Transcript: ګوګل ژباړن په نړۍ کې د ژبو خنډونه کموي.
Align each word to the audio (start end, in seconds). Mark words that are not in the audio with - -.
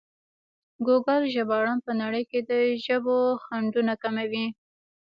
ګوګل 0.85 1.23
ژباړن 1.33 1.77
په 1.85 1.91
نړۍ 2.01 2.23
کې 2.31 2.39
د 2.49 2.51
ژبو 2.83 3.17
خنډونه 3.43 3.93
کموي. 4.03 4.45